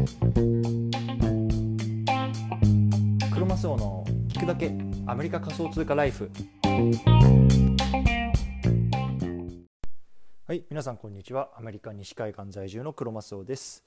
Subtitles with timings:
[0.00, 0.06] ク
[3.38, 4.72] ロマスオの聞くだけ
[5.06, 6.30] アメリカ仮想通貨ライフ。
[10.46, 11.50] はい皆さんこんにちは。
[11.54, 13.84] アメリカ西海岸在住のクロマスオです。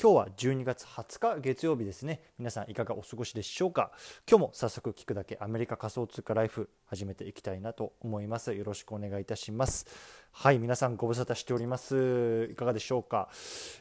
[0.00, 2.20] 今日は12月20日月曜日ですね。
[2.38, 3.90] 皆さんいかがお過ごしでしょうか？
[4.30, 8.54] 今日も早速聞くだけアメリカ仮想通貨ライフ始めていきたいなと思います。
[8.54, 9.86] よろしくお願いいたします。
[10.30, 12.48] はい皆さんご無沙汰しております。
[12.52, 13.28] いかがでしょうか？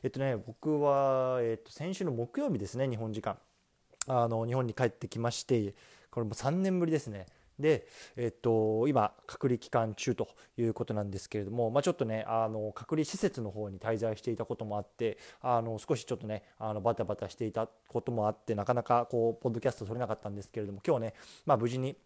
[0.01, 3.37] えっとね僕はえっと先週の木曜日ですね日本時間。
[4.07, 5.75] あの日本に帰ってきまして
[6.09, 7.27] これも3年ぶりですね。
[7.59, 21.13] で、えっと、今、隔離期間中ということなんですけれども、まあ、ちょっとね、あの隔離施設の方に滞在していたこともあって、あの少しちょっとね、あのバタバタしていたこともあって、なかなかこうポッドキャスト取れなかったんですけれども、今日ね、
[21.45, 21.97] まあ、無事に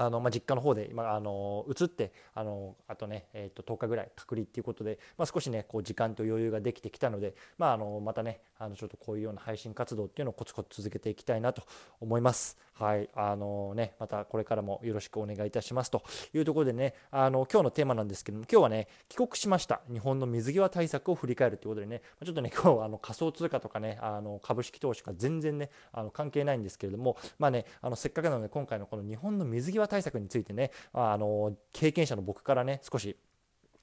[0.00, 11.62] あのまあ、実家の方で今あの移ってあのあとね、えー、と10日ぐらい隔離っていうことで、まあ、少しねこう時間と余裕ができてきたので、まあ、あのまたねあのちょっとこういうような配信活動っていうのをコツコツ続けていきたいなと
[12.00, 12.56] 思います。
[12.78, 33.16] はいあのね、またこれからもよろしくお願いいたしますというところでねあの今日のテーマなんですけども今日はね帰国しました日本の水際対策を振り返るということでねちょっとね 今日はあの仮想通貨とかねあの株式投資が全然ねあの関係ないんですけれどもまあねあのせっかくなので今回のこの日本の水際対策についてねあの経験者の僕からね少し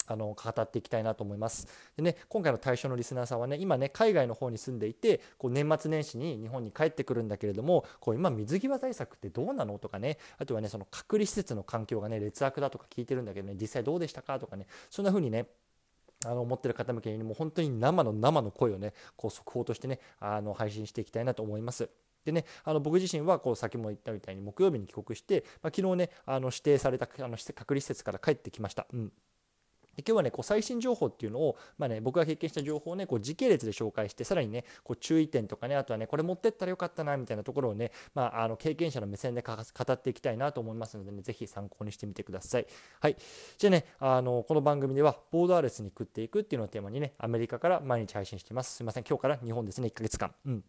[0.07, 1.67] あの語っていきたいなと思います。
[1.95, 15.47] でね、今回の対象のリスナーさんはね、今ね、海外の方に住んでいて、こう年末年始に日本に帰ってくるんだけれども、こう今、水際対策ってどうなのとかね、あとはね、その隔離施設の環境がね、劣悪だとか聞いてるんだけどね、実際どうでしたかとかね、そんな風にね、
[16.23, 21.89] あの思ってる方向けにもう本当に生の生の声をね、こう速報としてね、あの配信していきたいなと思います。
[22.25, 28.87] でね、あの僕自身はこう先も言ったみたいに木曜日に帰国して、まあ、昨日ね、あの指定されたあの隔離施設から帰ってきました。
[28.93, 29.11] うん
[29.95, 42.67] で今日はねこう最新情報っていうのを、まあね、僕が経験した情報をねこう時系列で紹介してさらにねこう注意点とかねあとはねこれ持ってったらよかったなみたいなところをね、まあ、あの経験者の目線で語っていきたいなと思いますのでねぜひ参考にしてみてください。
[42.99, 43.15] はい、
[43.57, 48.75] じゃあねあのこの番組ではボーダーレスに食っていくっていうのをテーマにねアメリカから毎日配信しています。
[48.75, 50.33] すいません今日から日本ですね1ヶ月間。
[50.45, 50.63] うん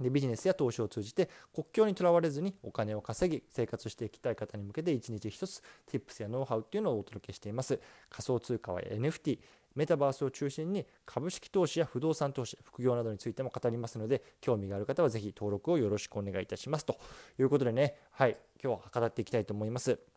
[0.00, 7.80] でビジネスや投資を通じて国境にとらわれずにお金を稼ぎ生活していきたい方に向けて一日一つ Tips やノウハウっていうのをお届けしています。
[8.10, 9.38] 仮想通貨は NFT
[9.74, 16.86] メタバースを中心に株式投資や不動産投資副業などについても語りますので興味がある方はぜひ登録をよろしくお願いいたします。
[16.86, 16.98] と
[17.38, 20.15] いうことでねはい今日は語っていきたいと思います。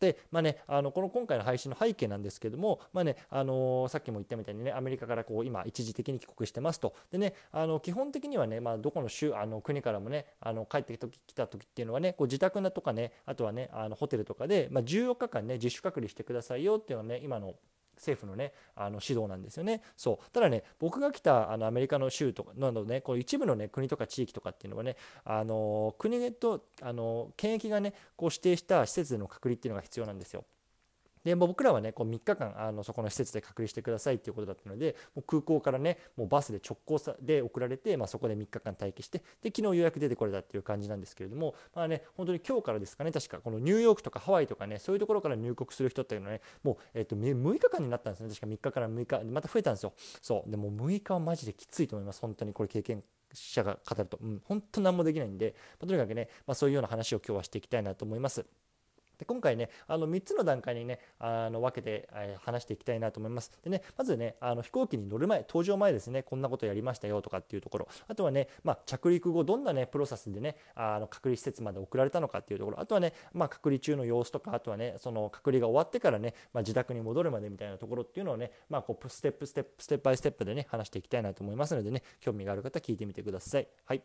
[0.00, 6.94] で、まあね、あのこの今回の配信の背景なんですけども、まあねあのさっきも言ったみたいにねアメリカからこう今一時的に帰国してますと。
[7.10, 10.96] でねあの基本的にはね、まあ、どこの州あの国からもねあの帰って
[11.26, 17.54] きた時っていうのはねこう自宅とかねあとはねあのホテルとかで、まあ、14日間ね自主隔離してくださいよっていうのはね今の
[18.00, 19.82] 政府のねあの指導なんですよね。
[19.96, 30.44] そうただね僕が来たあのアメリカの州とかなどねこう一部のね国とか地域とかっていうのはねあの国とあの検疫がねこう指定した施設での隔離っていうのが必要なんですよ。
[31.24, 48.28] でもう僕らはねこう3日間あのそこの施設で隔離してくださいっていうことだったのでもう空港からねもうバスで直行さで送られて、まあ、そこで3日間待機してで昨日予約出てこれたっていう感じなんですけれどもまあね本当に今日からですかね確かこのニューヨークとかハワイとかねそういうところから入国する人っていうのはねもう、えー、と6日間になったんですね。
[48.28, 49.92] 確か3日から6日また増えたんですよ。
[50.22, 52.20] そうでも6日はマジできついと思います。
[52.20, 52.52] 本当に。
[52.52, 58.44] これ経験者が語ると、うん、本当何もできないんで、まあ、とにかくね、まあ、そういうような話を今日はしていきたいなと思います。
[59.20, 63.52] で今回ねあの3つの段階にねあの分けて、え、話していきたいなと思います。
[63.62, 67.88] でねまずねあの飛行機に乗る前搭乗前ですねこんなことやりましたよとかっていうところ。
[68.08, 72.80] あとはね、まあ、着陸後どんなねプロセスでねあの隔離施設まで送られたのかっていうところ。
[72.80, 83.68] あとはね、まあ、隔離中の様子とかあとはねその隔離が終わってからね、まあ、自宅に戻るまでみたいなところっていうのをね、まあ、こうステップステップ step by step でね話していきたいなと思いますのでね興味がある方聞いてみてください。
[83.84, 84.02] はい。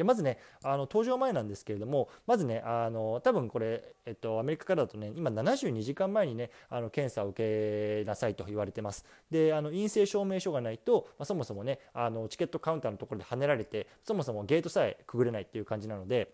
[0.00, 9.04] でまずねあの登場前なんですけれどもまずねあの多分これ、えっと、アメリカからだとね今72時間前にねあの検査を受けなさいと言われてます。
[9.30, 16.32] であの陰性証明書がないと、まあ、そもそもねあのチケットカウンターのところで跳ねられてそもそもゲートさえくぐれないっていう感じなので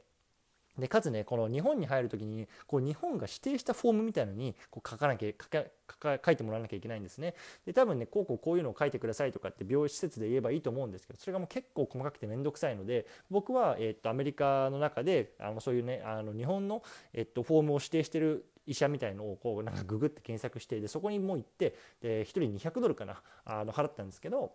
[0.78, 7.34] でかつねこの日本に入る時にこう日本が指定したフォームみたいのにこう書かなきゃ書書いてもらわなきゃいけないんですね。
[7.64, 16.82] で多分ねこうこうこういうのを書いてくださいとかって病院施設で言えばいいと思うんですけどそれがもう結構細かくて面倒くさいので僕は、えっとアメリカの中であのそういうねあの日本の、
[17.12, 24.52] えっとフォームを指定してる医者みたいのをこうなんかググって検索してでそこにもう行ってで1人200ドルかなあの払ったんですけど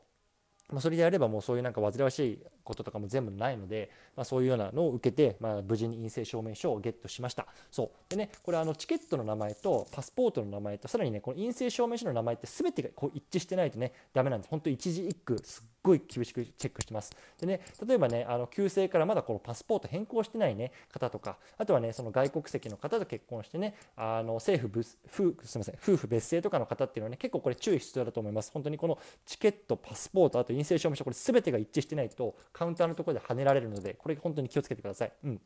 [0.71, 7.47] まあ、それであればもうそういうなんか煩わしいこととかも全部ないので、まあ、そういうようなのを受けて、まあ、無事に陰性証明書をゲットしました。
[7.71, 14.49] そうでね、これあのチケットの名前とパスポートの名前とさらにねこの陰性証明書の名前って全てがこう一致してないとねダメなんです。
[14.49, 17.11] 本当一字一句すっごい厳しくチェックしてます。
[17.39, 28.51] でね、例えばね、あの旧姓からまだこのパスポート変更してない、ね、方とか、あとはね、その外国籍の方と結婚してね、あの政府夫すみません夫婦別姓とかの方っていうのはね、結構これ注意必要だと思います。
[28.51, 35.11] 本当にこのチケット、パスポート、あと陰性証明書、これ全てが一致してないと、カウンターのところで跳ねられるので、これ本当に気をつけてください。
[35.23, 35.41] うん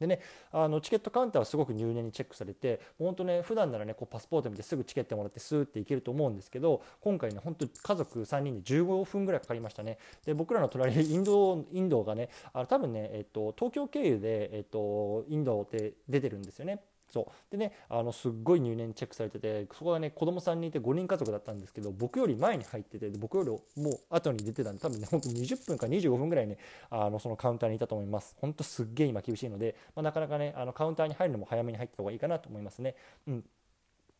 [0.00, 0.20] でね、
[0.52, 9.98] あのチケットカウンターはすごく入念にチェックされて、本当ね、普段ならね、こうパスポート見てすぐチケットもらってスーって行けると思うんですけど、今回ね、本当家族3人で15分ぐらいかかりましたね。
[10.24, 16.80] で、僕らの隣インド、インドがね、あの多分ね、えっと、東京経由で、えっと、インドって出てるんですよね。
[17.08, 17.26] そう。
[17.50, 26.58] でねあのすっごい入念にチェックされててそこがね子供3人いて5人家族だったんですけど僕より前に入ってて僕よりもう後に出てたんで多分ねほんと20分か25分ぐらいね
[26.90, 28.36] あのそのカウンターにいたと思います。
[28.40, 32.94] ほんとすっげえ今厳しいので、まあ、なかなかねあのカウンターに入るのも早めに入った方がいいかなと思いますね。
[33.26, 33.44] うん。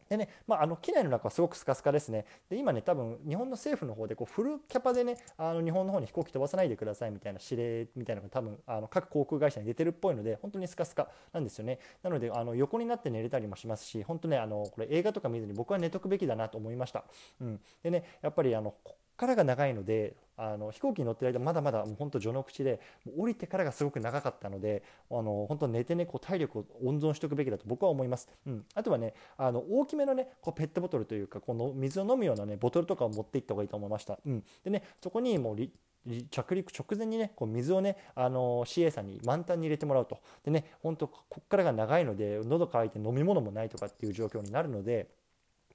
[0.08, 2.24] でね、まあ、あの機内の中はすごくスカスカですね。
[2.48, 11.78] で今ね、多分日本の政府の方でこうフルキャパでね、あの日本の方に飛行機飛ばさないでくださいみたいな指令みたいなのが多分あの各航空会社に出てるっぽいので、本当にスカスカなんですよね。
[12.02, 17.04] なのであの横になって寝れたりもしますし、本当ね、あのこれ映画とか見ずに僕は寝とくべきだなと思いました。
[17.40, 18.74] うん、でね、やっぱりあの
[19.18, 22.80] からが長いのであの飛行機に乗ってる間まだまだもう本当序の口で
[23.18, 35.56] 降りてからがすごく長かったのであの本当寝てねこう体力を温存しておくべきだと僕は思います、うん、あとはねあの大きめのねこうペットボトルというかこの水を飲むようなねボトルとかを持っていった方がいいと思いました、うん、でねそこにもう
[36.30, 40.20] 着陸直前にねこう水をねあの CA さんに満タンに入れてもらうと。
[40.44, 45.08] でね本当ここからが長いので喉乾いて飲み物もないとかっていう状況になるので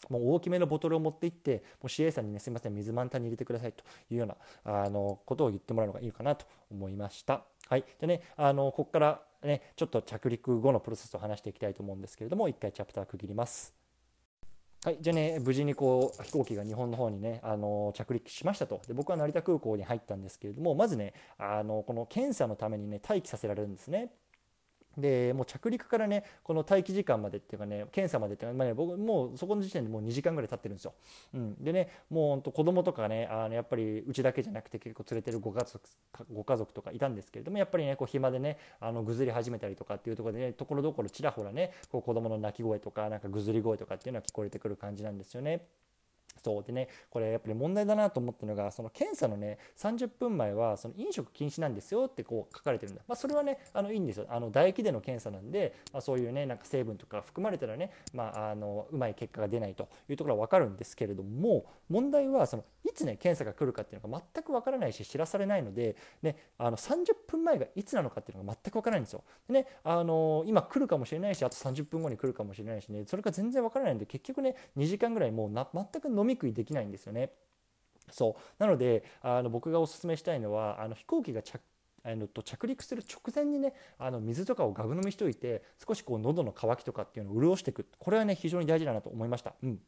[0.10, 7.44] もう大きめのボトルを持って行って、もう CA さんにね、すみません、水満タンに入れてくださいというようなあのことを言ってもらうのがいいかなと思いました。
[7.68, 7.86] はい。
[8.00, 13.74] でね、あのここからね、ちょっと着陸後のプロセスを話していきたいと思うんですけれども、一回チャプター区切ります。
[14.86, 24.12] はい、じゃあね、無事にこう飛行機が日本の方にね、あの着陸しましたとで、僕は成田空港に入ったんですけれども、まずね、あのこの検査のためにね、待機させられるんですね。
[24.98, 30.94] でもう着陸からねこの待機時間までっていうかね検査までっていうか、まあね、僕もうそこの時点でもう2時間ぐらい経ってるんですよ、
[31.34, 35.81] うん、でねもうほんと子供とかねあのやっぱりうちだけじゃなくて結構連れてるご家族
[36.31, 45.66] ご家族とかいたんですけれどもやっぱりねこう暇でねあのぐずり始めたりとかっていうところでねところどころちらほらねこう子供の泣き声とかなんかぐずり声とかっていうのは聞こえてくる感じなんですよね。
[46.44, 69.24] そうでねこれやっぱり問題だなと思ったのがその検査のね30分前はその飲食禁止なんですよってこう書かれてるんだ、まあ、それはねあのいいんですよあの唾液での検査なんで、まあ、そういうねなんか成分とか含まれたらね、まあ、あのうまい結果が出ないというところは分かるんですけれども問題はそのいつね検査が来るかっていうのが全く分からないし知らされないので、ね、あの30分前がいつなのかっていうのが全く分からないんですよ。
[69.47, 77.31] でねあの今来るかもしれないしあと30分後に来るかもしれないしねそれが全然分からないんで結局ね2時間ぐらいもうな全く飲み食いできないんですよね。
[78.12, 81.60] そうなのであの僕がおすすめしたいのはあの飛行機が着
[82.06, 89.54] あのと着陸する直前にねあの水とかをガブ飲みしておいて少しこう喉の渇きとかっていうのを潤していくこれはね非常に大事だなと思いました。
[89.64, 89.80] うん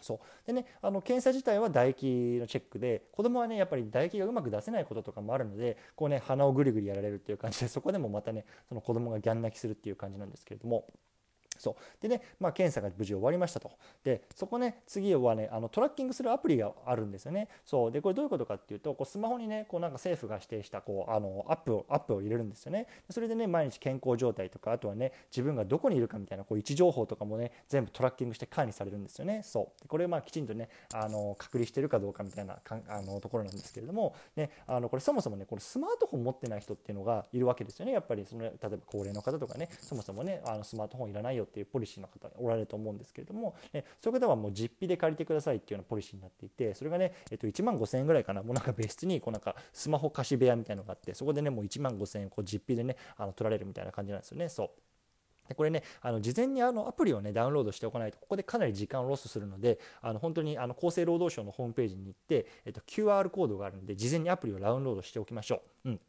[0.00, 10.86] そうでね、あの検査自体は唾液のチェックで子供はねやっぱり唾液がうまく出せないこととかもあるのでこうね鼻をぐりぐりやられるっていう感じでそこでもまたねその子供がギャン泣きするっていう感じなんですけれども。
[11.58, 13.70] そうでね、まあ、検査が無事終わりましたと。
[14.04, 17.48] で、そこね、次はね、あのトラッキングするアプリがあるんですよね。
[17.64, 22.86] そうで、これどういうことかっていうと、こうスマホにね、こうなんか政府が指定したこうあのアップをアップを入れるんですよね。
[23.10, 29.42] それでね、毎日健康状態とか、あとはね、自分がどこにいるかみたいなこう位置情報とかもね、全部トラッキングして管理されるんですよね。
[29.42, 37.92] そうでこれまあきちんとね、あの隔離してるかどうかみたいなかあのところなんですけれども、ね、あのこれそもそもね、これスマートフォン持ってない人っていうのがいるわけですよね。
[37.92, 54.70] やっぱりその例えば高齢の方とかね、そもそもね、あのスマートフォンいらないよっていうポリシーの方おられると思うんですけれども、えそういう方はもう実費で借りてくださいっていうようなポリシーになっていてそれがね、えっと、1万5000円ぐらいかなもうなんか別室にこうなんかスマホ貸し部屋みたいなのがあってそこでねもう1万5000円こう実費でねあの取られるみたいな感じなんですよねそう。
[55.48, 65.88] でこれね、あの事前にあのアプリをね、ダウンロードしておかないと、ここでかなり時間をロスするので、あの本当にあの厚生労働省のホームページに行って、えっと、QR コードがあるので、事前にアプリをダウンロードしておきましょう。
[65.88, 66.00] うん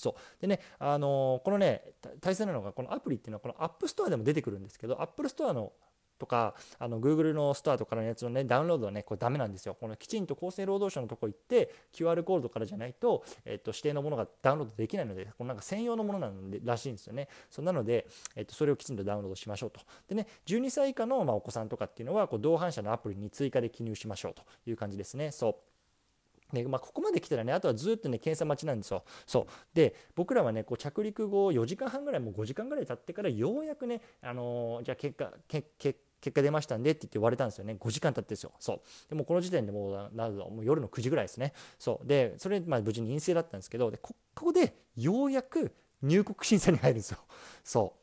[0.00, 5.72] そうでね、あの、このね大切なのがこのアプリっていうのはこの App Store でも出てくるんですけど Apple Store の
[6.20, 9.74] とか、あの Google のスタートかのやつのね、ダウンロードはね、これダメなんですよ。
[9.80, 17.28] このきちんと厚生労働省のとこ行って、QR コードからじゃないと、えっと、指定のものがダウンロードできないので、このなんか専用のものなんでらしいんですよね。
[17.50, 19.80] そうなので、えっと、それをきちんとダウンロードしましょうと。
[20.08, 25.30] でね、12歳以下の、まあ、お子さんとかっていうのは、こう同伴者のアプリに追加で記入しましょうという感じですね。
[25.30, 25.69] そう。
[26.52, 29.04] ねまあ、ここまで来たらね、あとはずっとね、検査待ちなんですよ。
[29.26, 29.46] そう。
[29.74, 35.68] で、僕らはね、こう着陸後4時間半ぐらい、もう5時間ぐらい経ってから、ようやくね、あのー、じゃあ結果、結
[36.20, 37.76] 結果出ましたんでって言って言われたんですよね。
[37.78, 38.52] 5時間経ってですよ。
[38.60, 38.80] そう。
[39.08, 41.52] でもこの時点でもうなもう夜の9時ぐらいですね。
[41.78, 42.06] そう。
[42.06, 47.18] でそれまあ無事に陰性だったんですけどでここでようやく入国審査に入るんですよ。
[47.64, 47.99] そう。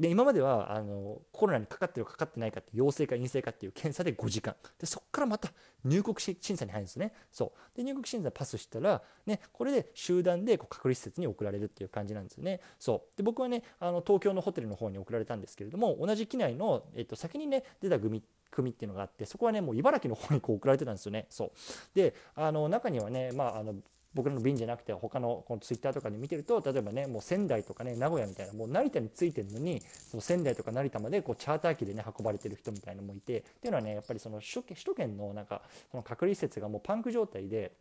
[0.00, 4.54] で今まではあのコロナにかかってるかかってないかって陽性か陰性かっていう検査で5時間。
[4.78, 5.52] でそこからまた
[5.84, 7.12] 入国審査に入るんですね。
[7.30, 7.76] そう。
[7.76, 12.60] で入国審査パスしたら、ね、これで集団でこう隔離施設に送られるっていう感じなんですよね。
[12.78, 13.16] そう。
[13.18, 21.26] で僕はねあの東京のホテルの方に送られたんですけれども同じ機内の、えっと、先にね出た組組っていうのがあってそこはねもう茨城の方にこう送られてたんですよね。
[21.28, 21.50] そう。
[21.94, 23.74] であの中にはねまああの
[24.14, 37.72] 僕らの便じゃなくて他のこのツイッターとかで見てると例えばねもう仙台とかね名古屋みたいなもう成田に着いてるのにその仙台とか成田までこうチャーター機でね運ばれてる人みたいなのもいてっていうのはねやっぱりその首都圏のなんかその隔離施設がもうパンク状態で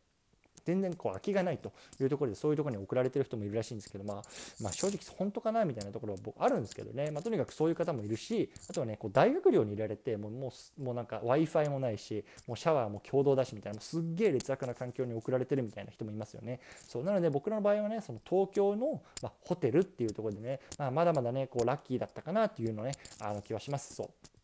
[0.69, 4.21] 全然こう空きがないというところでそういうところに送られてる人もいるらしいんですけど、まあ、
[4.61, 16.59] まあ正直本当かなみたいなところはあるんですけどね、まあ、とにかくそういう方もいるしあとはねこう大学寮にいられてもうもうもうなんか w i f i もないしもうシャワーも共同だしみたいなすっげえ劣悪な環境に送られてるみたいな人もいますよね。
[16.87, 23.95] そうなので僕らの場合はねその東京の、まあ、ホテルっていうところでね、まあ、まだまだねこうラッキーだったかなっていうのねあの気はします。
[23.95, 24.38] そう。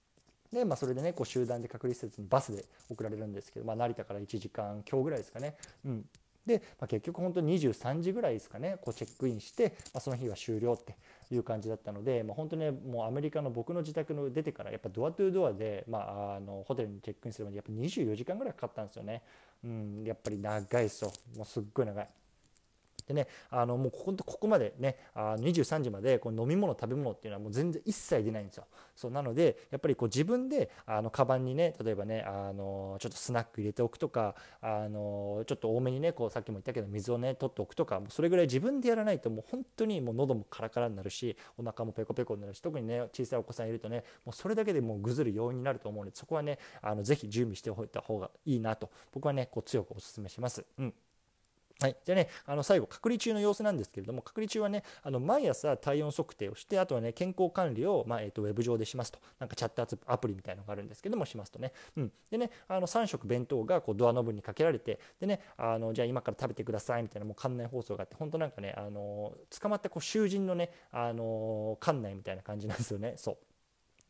[0.51, 6.05] で、まあ、それでねこう集団で隔離施設にバスで送られるんですけど、まあ、成田から1時間強ぐらいですかね、うん、
[6.45, 10.95] で、まあ、結局本当に23時ぐらいですかねこうチェックインして、まあ、その日は終了って
[11.31, 19.21] いう感じだったので、まあ、本当ねもうアメリカの僕の自宅の出てからやっぱドアトゥードアで、まあ、あのホテルにチェックインするまでやっぱ24時間ぐらいかかったんですよね。
[19.63, 22.07] うん、やっぱり長いですよもうすっごい長い。
[23.07, 28.65] でね、あのもうここここまでね、あ23時までこう飲み物、食べ物っていうのはもう全然一切出ないんですよ。
[28.95, 50.65] そうなので、やっぱりこう自分であのカバンにね、例えばね、あのちょっとスナック入れておくとか、あのちょっと多めにね、こうさっきも言ったけど、水をね、取っておくとか、もそれぐらい自分でやらないと、もう本当にもう喉もカラカラになるし、お腹もペコペコになるし、特にね、小さいお子さんいるとね、もうそれだけでもうぐずる要因になると思うので、そこはね、あのぜひ準備しておいた方がいいなと、僕はね、こう強くお勧めします。
[50.79, 50.93] うん
[51.81, 73.37] はい、じゃあね、あの最後、隔離中の様子なんですけれども、隔離中はね、あの毎朝体温測定をして、あとはね、健康管理を、まあえーと、ウェブ上でしますと、なんかチャットアプリみたいなのがあるんですけども、しますとね、うん、でね、あの3食弁当がこうドアノブにかけられて、でね、あのじゃあ今から食べてくださいみたいな、もう館内放送があって、本当なんかね、あの捕まったこう囚人のね、あの館内みたいな感じなんですよね、そう。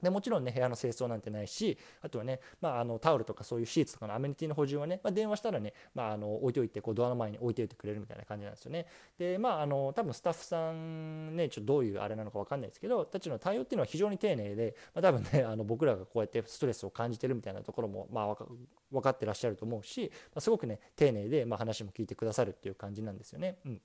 [0.01, 8.85] でもちろんね部屋の清掃なんてないしあとはね、まあ、あのタオルとかそういうシーツとかのアメニティの補充はね、まあ、電話したらね、まあ、あの置いておいてこうドアの前に置いておいてくれるみたいな感じなんですよね
[9.17, 18.35] でまああの多分スタッフさんねちょっとどういうあれなのか分かんないですけどたちの対応っていうのは非常に丁寧で、まあ、多分ねあの僕らがこうやってストレスを感じてるみたいなところも、まあ、
[18.91, 23.57] 分かってらっしゃると思うし、まあ、すごくね丁寧で、まあ、話も聞いてくださるっていう感じなんですよね。
[23.65, 23.81] うん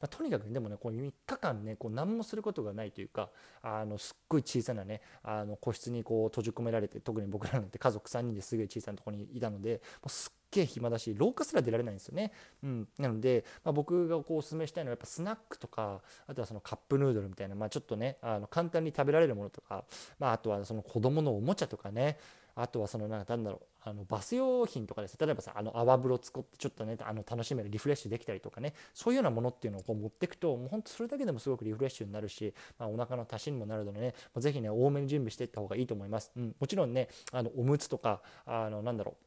[0.00, 3.30] まあ、とにかく、ね、でもねこう3日間ねこう何もすることがないというか
[3.62, 19.84] あのすっごい小さなねあの個室にこう閉じ込められて特に僕らなんて家族3人ですごい小さなところにいたのでもうすっげえ暇だし廊下すら出られないんですよね、うん、なので、まあ、僕がこうお勧めしたいのはやっぱスナックとかあとはそのカップヌードルみたいな、まあ、ちょっとねあの簡単に食べられるものとか、
[20.18, 22.18] まあ、あとはその子供のおもちゃとかね
[22.56, 28.74] あとはそのなんだろうあのバス用品とかです例えばさあの泡風呂使ってちょっとねあの楽しめるリフレッシュできたりとかね。
[28.94, 39.26] そういうようなものっていうのをこう持っていくともうほんとそれだけでもすごくリフレッシュになるし、まあ、お腹の足しにもなるのでねぜひね多めに準備していった方がいいと思います、うん、もちろんねあのおむつとかあのなんだろう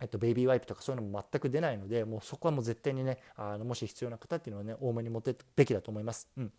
[0.00, 6.28] えっと、ベイビーワイプとかそういうのも全く出ないのでもうそこはもう絶対にねあのもし必要な方っていうのはね多めに持っていくべきだと思います。
[6.36, 6.52] うん、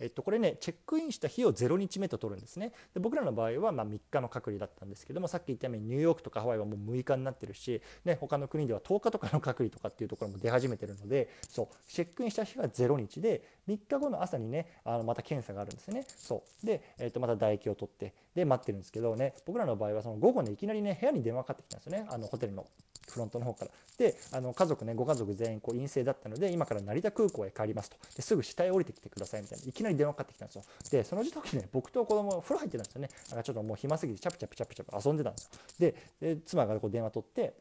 [0.00, 2.72] えっと、これねチェックインした日を0日目と取るんですね。
[2.94, 16.04] で僕らの場合はま3日の隔離だったんですけどもさっき言ったようにニューヨークとかハワイはもう6日になってるし、ね、他の国では10日とかの隔離とかっていうところも出始めてるのでそうチェックインした日は0日で3日後の朝にねあのまた検査があるんですね。
[16.16, 16.66] そう。
[16.66, 22.06] で、えっと、また唾液を取ってで待ってるんですけどね僕らの場合はその午後ねいきなりね部屋に電話かかってきたんですよね。
[22.10, 22.66] あのホテルの。
[23.10, 23.70] フロントの方から。
[23.96, 27.96] であの家族ねご家族全員こう陰性だったので今から成田空港へ帰りますと。
[28.14, 29.64] ですぐ下へ降りてきてくださいみたいな。
[29.66, 30.64] いきなり電話かかってきたんですよ。
[30.90, 33.10] でその時ね僕と子供風呂入ってたんですよね。
[33.30, 35.50] なんかちょっともう暇すぎてチャプチャプチャプチャプ遊んでたんですよ。
[35.78, 37.54] でで妻がこう電話取って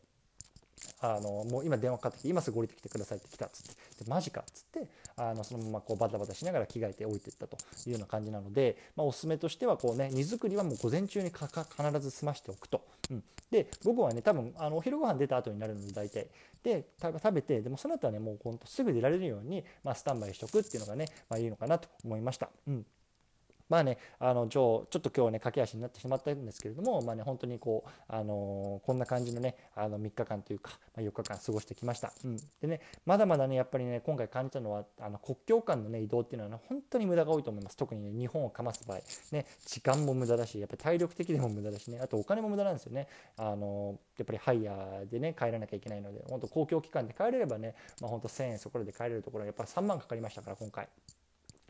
[1.02, 4.04] あのもう今電話かかってきて今すぐ降りてきてくださいって来たっつって。
[4.04, 16.28] でマジかっつってあのそのままこうバタバタしながら着替えて置いていったというような感じなので、まあ、おすすめとしてはこうね荷造りはもう午前中に必ず済ましておくと、うん、で午後はね多分あのお昼ご飯出た後になるので大体。
[16.64, 22.50] で食べてでもその後はねもうほんとすぐ出られるように、まあ、スタンバイしておくっていうのがね、まあ、いいのかなと思いました。
[22.68, 22.86] うん。
[23.70, 32.14] まあね、あのちょちょっと今日ね駆け足になってしまったんですけれども、まあね、本当にこう、あのこんな感じのね、あの3日間というか、ま、4日間過ごしてきました。
[32.24, 37.78] うん、でね、まだまだね、やっぱりね、今回感じたのは、あの国境間の、ね、移動っていうのは、ね、本当に無駄が多いと思います。
[37.78, 39.00] 特にね、日本をかます場合、
[39.32, 43.08] ね、時間も無駄だし、やっぱ体力的でも無駄だしね、あとお金も無駄なんですよね。
[43.38, 50.88] あのやっぱりハイヤーでね、帰らなきゃいけないので、本当公共機関で帰れればね、まあ、本当1000円そこらで帰れるところはやっぱり3万かかりましたから、今回。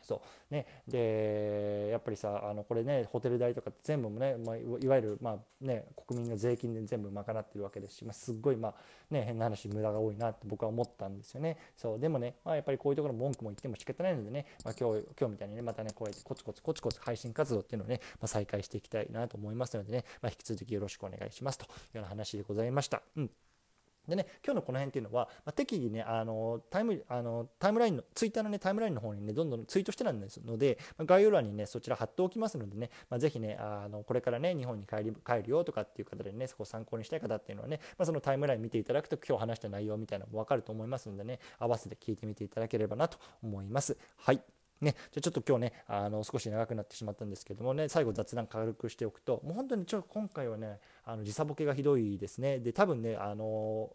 [0.08, 0.54] そう。
[0.54, 8.74] ね、でやっぱりさあのこれねホテル代とか全部もね、まあ、いわゆる、まあね、国民の税金で全部賄ってるわけですし、まあ、すっごい、まあ
[9.10, 11.58] ね、変な話無駄が多いなって僕は思ったんですよね。
[11.76, 11.98] そう。
[11.98, 23.02] でもね、まあ、やっぱりこういうところ文句も言っても仕方ないのでね、まあ、今日今日みたいにねまたねこうやってコツコツコツコツ配信活動っていうのをね、まあ、再開していきたいなと思いますのでね、まあ、引き続きよろしくお願いしますというような話でございました。
[23.16, 23.30] うん。
[24.08, 43.96] でね、今日のこの辺っていうのは、まあ、適宜ね、あのタイムあのタイムラインの、ツイッターの、ね、タイムラインの方にね、どんどんツイートしてなんですので、まあ、概要欄にね、そちら貼っておきますのでね、まあ、ぜひね、あのこれからね、日本に帰り帰るよとかっていう方でね、そこを参考にしたい方っていうのはね、まあ、そのタイムライン見ていただくと、今日話した内容みたいなのも分かると思いますのでね、合わせて聞いてみていただければなと思います。
[44.16, 44.42] はい。
[44.80, 52.58] ね、じゃちょっと今日ねあの少し長くなってしまったんですけどもね最後雑談軽くしておくともう本当にちょ今回はねあの時差ボケがひどいですね。
[52.58, 53.90] で多分ねあの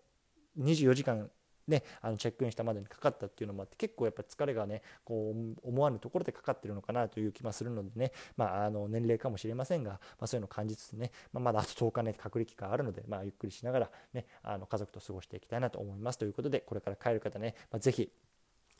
[0.59, 1.29] 24時間
[1.67, 16.17] ね、あのチェックインしたまでにかかったっていうのもあって結構やっぱ疲れがねこう思わぬところでかかってるのかなという気もするのでね、まあ、あの年齢かもしれませんが、まあ、そういうのを感じつつね、まあ、まだあと10日ね隔離期間あるので、まあ、ゆっくりしながら、ね、あの家族と過ごしていきたいなと思います。
[16.17, 18.11] ということでこれから帰る方ね、まあ、ぜひ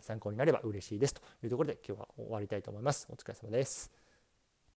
[0.04, 3.08] 参考になれば嬉しいですというところで今日は終わりたいと思います。
[3.10, 4.03] お疲れ様です。